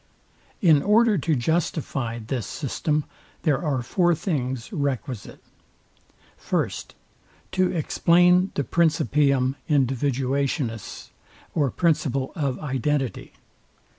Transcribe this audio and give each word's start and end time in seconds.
In 0.63 0.81
order 0.81 1.15
to 1.19 1.35
justify 1.35 2.17
this 2.17 2.47
system, 2.47 3.05
there 3.43 3.61
are 3.63 3.83
four 3.83 4.15
things 4.15 4.73
requisite. 4.73 5.43
First, 6.37 6.95
To 7.51 7.71
explain 7.71 8.51
the 8.55 8.63
PRINCIPIUM 8.63 9.57
INDIVIDUATIONIS, 9.67 11.11
or 11.53 11.69
principle 11.69 12.31
of 12.35 12.59
identity. 12.61 13.33